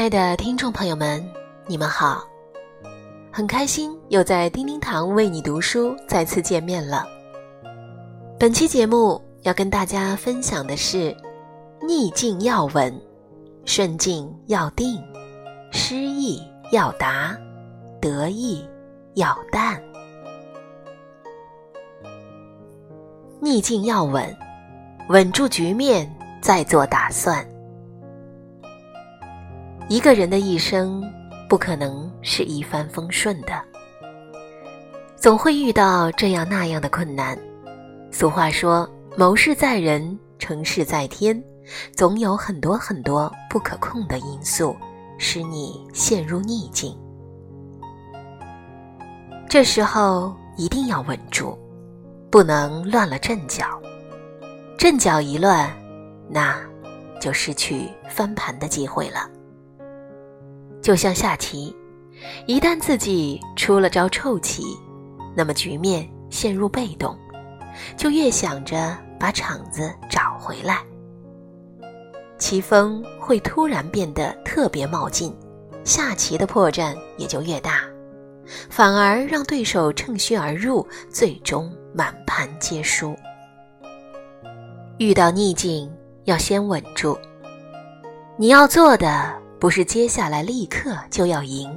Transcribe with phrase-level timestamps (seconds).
[0.00, 1.22] 亲爱的听众朋友们，
[1.66, 2.26] 你们好！
[3.30, 7.06] 很开心又在叮叮堂为你读书再次见面了。
[8.38, 11.14] 本期节目要跟大家分享的是：
[11.86, 12.98] 逆境要稳，
[13.66, 14.98] 顺境要定，
[15.70, 17.36] 失意要达，
[18.00, 18.66] 得意
[19.16, 19.78] 要淡。
[23.38, 24.34] 逆境要稳，
[25.10, 26.10] 稳住局面，
[26.40, 27.46] 再做打算。
[29.90, 31.02] 一个人的一生
[31.48, 33.60] 不可能是一帆风顺的，
[35.16, 37.36] 总会遇到这样那样的困难。
[38.12, 41.42] 俗话说：“谋事在人，成事在天。”
[41.96, 44.76] 总有很多很多不可控的因素，
[45.18, 46.96] 使你陷入逆境。
[49.48, 51.58] 这时候一定要稳住，
[52.30, 53.66] 不能乱了阵脚。
[54.78, 55.68] 阵脚一乱，
[56.28, 56.56] 那
[57.20, 59.28] 就失去翻盘的机会了。
[60.82, 61.74] 就像下棋，
[62.46, 64.62] 一旦自己出了招臭棋，
[65.36, 67.16] 那么局面陷入被动，
[67.96, 70.78] 就越想着把场子找回来，
[72.38, 75.36] 棋风会突然变得特别冒进，
[75.84, 77.80] 下棋的破绽也就越大，
[78.70, 83.14] 反而让对手趁虚而入，最终满盘皆输。
[84.96, 85.90] 遇到逆境，
[86.24, 87.18] 要先稳住，
[88.38, 89.38] 你要做的。
[89.60, 91.70] 不是接下来立刻就要赢，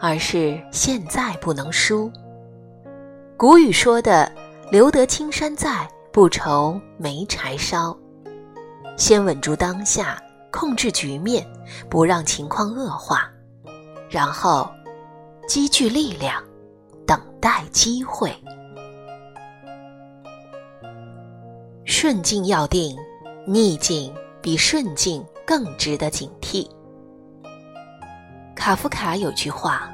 [0.00, 2.10] 而是现在不能输。
[3.36, 4.30] 古语说的
[4.72, 7.96] “留得青山在，不愁没柴烧”，
[8.98, 11.46] 先稳住当下，控制局面，
[11.88, 13.30] 不让情况恶化，
[14.10, 14.68] 然后
[15.46, 16.42] 积聚力量，
[17.06, 18.34] 等待机会。
[21.84, 22.96] 顺境要定，
[23.46, 26.68] 逆境比顺境更值得警惕。
[28.64, 29.90] 卡夫卡有句话：“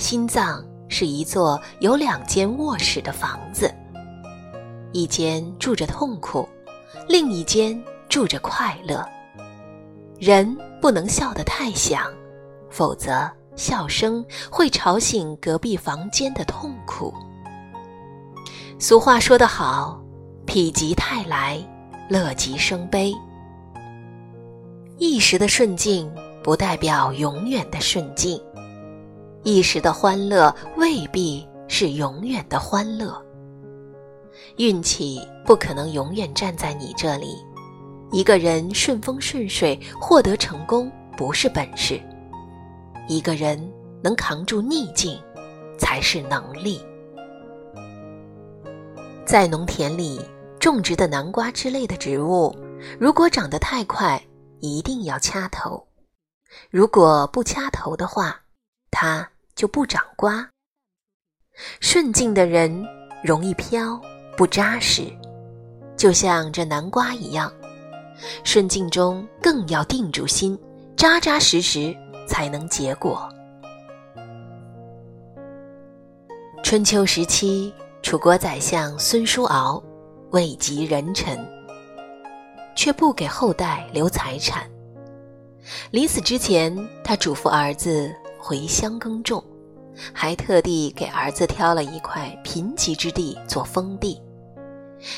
[0.00, 3.72] 心脏是一座有两间卧室的房子，
[4.90, 6.48] 一间住着痛苦，
[7.06, 9.08] 另一间住着快乐。
[10.18, 12.12] 人不能笑得太响，
[12.68, 17.14] 否则笑声会吵醒隔壁房间的痛苦。”
[18.76, 20.02] 俗话说得好
[20.44, 21.64] ：“否极泰来，
[22.08, 23.14] 乐极生悲。”
[24.98, 26.12] 一时的顺境。
[26.44, 28.38] 不代表永远的顺境，
[29.44, 33.18] 一时的欢乐未必是永远的欢乐。
[34.58, 37.34] 运气不可能永远站在你这里。
[38.12, 41.98] 一个人顺风顺水获得成功不是本事，
[43.08, 43.58] 一个人
[44.02, 45.18] 能扛住逆境
[45.78, 46.78] 才是能力。
[49.24, 50.20] 在农田里
[50.60, 52.54] 种植的南瓜之类的植物，
[53.00, 54.22] 如果长得太快，
[54.60, 55.82] 一定要掐头。
[56.70, 58.40] 如果不掐头的话，
[58.90, 60.48] 它就不长瓜。
[61.80, 62.84] 顺境的人
[63.22, 64.00] 容易飘，
[64.36, 65.04] 不扎实，
[65.96, 67.52] 就像这南瓜一样。
[68.44, 70.58] 顺境中更要定住心，
[70.96, 71.96] 扎扎实实，
[72.28, 73.28] 才能结果。
[76.62, 77.72] 春秋时期，
[78.02, 79.82] 楚国宰相孙叔敖
[80.30, 81.38] 位极人臣，
[82.74, 84.68] 却不给后代留财产。
[85.90, 89.42] 临死之前，他嘱咐儿子回乡耕种，
[90.12, 94.20] 还特地给儿子挑了一块贫瘠之地做封地。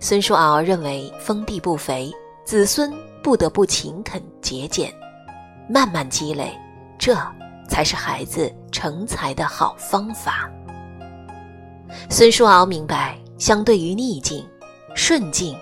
[0.00, 2.12] 孙叔敖认为封地不肥，
[2.44, 4.92] 子孙不得不勤恳节俭，
[5.68, 6.56] 慢慢积累，
[6.98, 7.16] 这
[7.68, 10.50] 才是孩子成才的好方法。
[12.10, 14.46] 孙叔敖明白，相对于逆境，
[14.94, 15.56] 顺境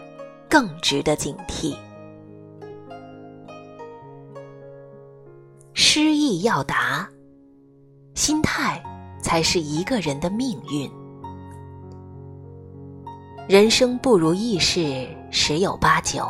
[0.48, 1.76] 更值得警惕。
[5.98, 7.08] 失意要达，
[8.14, 8.78] 心态
[9.18, 10.90] 才是一个人的命运。
[13.48, 16.28] 人生不如意事十有八九，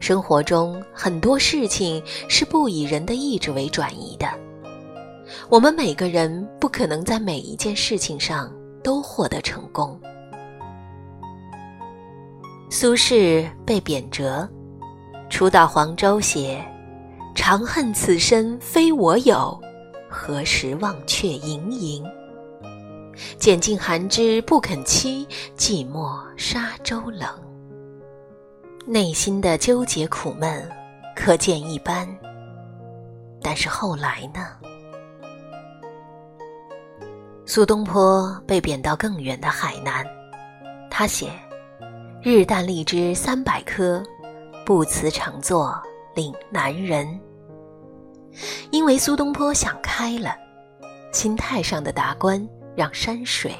[0.00, 4.26] 生活中很多事情是不以人的意志为转移的。
[5.48, 8.52] 我们每个人不可能在每一件事情上
[8.84, 9.98] 都获得成功。
[12.68, 14.46] 苏轼被贬谪，
[15.30, 16.62] 初到黄州写。
[17.34, 19.58] 长恨此身非我有，
[20.08, 22.04] 何时忘却营营？
[23.38, 25.26] 拣尽寒枝不肯栖，
[25.56, 27.28] 寂寞沙洲冷。
[28.86, 30.68] 内心的纠结苦闷，
[31.16, 32.06] 可见一斑。
[33.40, 34.48] 但是后来呢？
[37.44, 40.06] 苏东坡被贬到更远的海南，
[40.90, 41.30] 他写
[42.22, 44.02] ：“日啖荔枝三百颗，
[44.64, 45.80] 不辞长作
[46.14, 47.20] 岭南人。”
[48.70, 50.34] 因为苏东坡想开了，
[51.12, 53.54] 心态上的达观让山水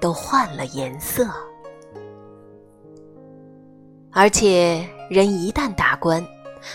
[0.00, 1.26] 都换了颜色。
[4.12, 6.24] 而且人一旦达观，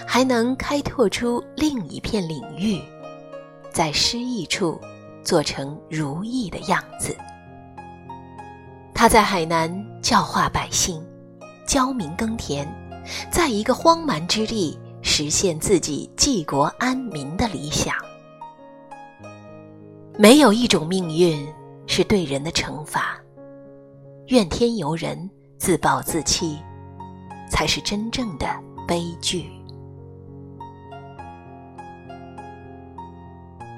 [0.05, 2.81] 还能开拓出另一片领域，
[3.71, 4.79] 在失意处
[5.23, 7.15] 做成如意的样子。
[8.93, 11.03] 他在海南教化百姓，
[11.65, 12.67] 教民耕田，
[13.31, 14.77] 在一个荒蛮之地
[15.13, 17.93] 实现自己济国安民的理想。
[20.17, 21.45] 没有一种命运
[21.85, 23.19] 是对人的惩罚，
[24.27, 26.57] 怨天尤人、自暴自弃，
[27.49, 28.47] 才是真正的
[28.87, 29.51] 悲剧。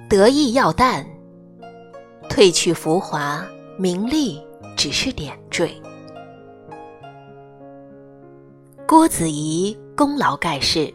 [0.08, 1.04] 得意要淡，
[2.30, 3.44] 褪去浮华，
[3.80, 4.40] 名利。
[4.76, 5.72] 只是点缀。
[8.88, 10.94] 郭子仪功劳盖世，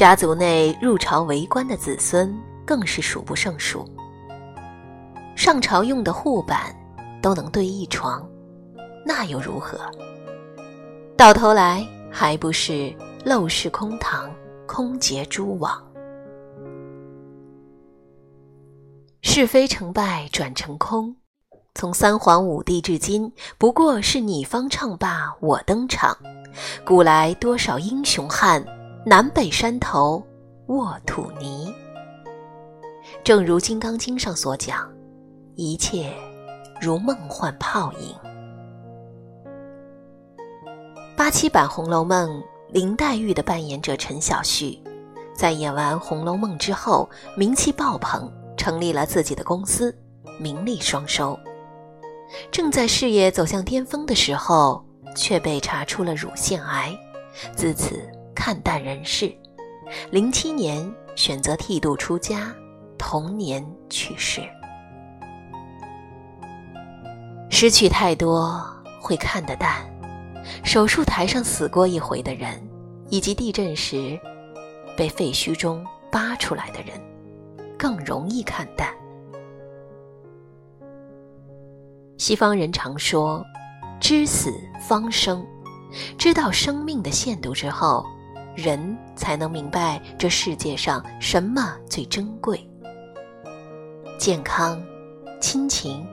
[0.00, 3.86] 家族内入朝为官的子孙更是数不胜数。
[5.36, 6.74] 上朝用的护板
[7.20, 8.26] 都能对一床，
[9.04, 9.78] 那又如何？
[11.18, 12.90] 到头来还不是
[13.26, 14.34] 陋室空堂，
[14.66, 15.78] 空结蛛网。
[19.20, 21.14] 是非成败转成空。
[21.74, 26.16] 从三皇五帝至今，不过是你方唱罢我登场。
[26.86, 28.64] 古来多少英雄汉，
[29.06, 30.22] 南北山头
[30.66, 31.72] 卧土泥。
[33.24, 34.86] 正如《金刚经》上所讲，
[35.54, 36.12] 一切
[36.82, 38.14] 如梦幻泡影。
[41.16, 42.28] 八七版《红楼梦》，
[42.68, 44.78] 林黛玉的扮演者陈晓旭，
[45.34, 49.96] 在演完《红楼梦》之后，名气爆棚，成立了自己的公司，
[50.38, 51.38] 名利双收。
[52.50, 54.84] 正在事业走向巅峰的时候，
[55.16, 56.94] 却被查出了乳腺癌，
[57.56, 57.98] 自此
[58.40, 59.30] 看淡人世。
[60.10, 62.50] 零七年选择剃度出家，
[62.96, 64.40] 同年去世。
[67.50, 68.58] 失去太多
[68.98, 69.84] 会看得淡，
[70.64, 72.66] 手术台上死过一回的人，
[73.10, 74.18] 以及地震时
[74.96, 76.98] 被废墟中扒出来的人，
[77.78, 78.88] 更容易看淡。
[82.16, 83.44] 西方人常说
[84.00, 84.50] ：“知死
[84.80, 85.46] 方生。”
[86.16, 88.06] 知道生命的限度之后，
[88.54, 92.60] 人才能明白这世界上什么最珍贵。
[94.18, 94.82] 健康、
[95.40, 96.06] 亲情、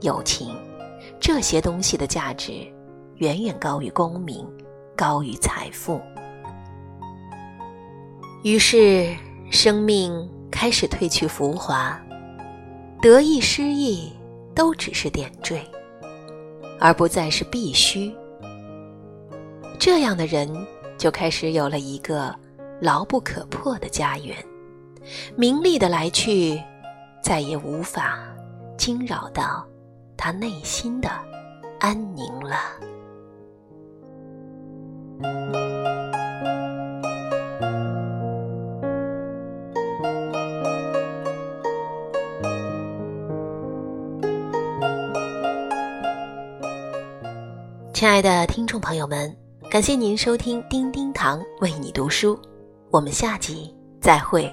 [0.00, 0.56] 友情，
[1.20, 2.52] 这些东西的价值
[3.16, 4.46] 远远高于功名，
[4.96, 6.00] 高于财富。
[8.42, 9.14] 于是，
[9.50, 12.00] 生命开始褪去浮华，
[13.00, 14.12] 得意失意。
[14.54, 15.62] 都只是点缀，
[16.78, 18.14] 而不再是必须。
[19.78, 20.46] 这样的人
[21.02, 22.32] 就开始有了一个
[22.80, 24.36] 牢不可破的家园，
[25.34, 26.62] 名利的来去
[27.20, 28.20] 再也无法
[28.78, 29.66] 惊扰到
[30.16, 31.10] 他内心的
[31.80, 32.56] 安宁了。
[47.92, 49.36] 亲爱的听众朋友们，
[49.72, 52.38] 感谢您收听丁丁堂为你读书，
[52.90, 54.44] 我们下集再会。